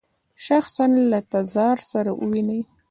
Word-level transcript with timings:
شخصاً 0.45 0.85
له 1.11 1.19
تزار 1.31 1.77
سره 1.91 2.11
وویني. 2.19 2.59